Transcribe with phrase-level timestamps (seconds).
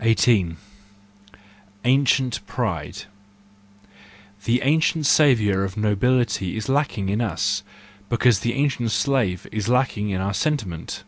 [0.00, 0.56] 18.
[1.84, 3.02] Ancient Pride
[4.40, 7.62] .—The ancient savour of nobility is lacking in us,
[8.08, 11.04] because the ancient slave is lacking in our sentiment.